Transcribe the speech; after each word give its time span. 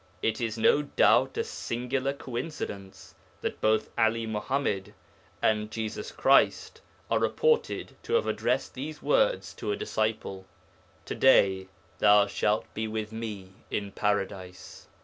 It 0.23 0.41
is 0.41 0.57
no 0.57 0.81
doubt 0.81 1.37
a 1.37 1.43
singular 1.43 2.11
coincidence 2.11 3.13
that 3.41 3.61
both 3.61 3.91
'Ali 3.99 4.25
Muḥammad 4.25 4.93
and 5.43 5.69
Jesus 5.69 6.11
Christ 6.11 6.81
are 7.11 7.19
reported 7.19 7.95
to 8.01 8.13
have 8.15 8.25
addressed 8.25 8.73
these 8.73 9.03
words 9.03 9.53
to 9.53 9.71
a 9.71 9.75
disciple: 9.77 10.47
'To 11.05 11.13
day 11.13 11.67
thou 11.99 12.25
shalt 12.25 12.65
be 12.73 12.87
with 12.87 13.11
me 13.11 13.51
in 13.69 13.91
Paradise.' 13.91 14.87